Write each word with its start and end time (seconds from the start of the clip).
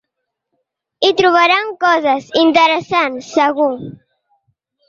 Hi 1.05 1.11
trobaran 1.19 1.69
coses 1.85 2.31
interessants, 2.45 3.31
segur. 3.37 3.71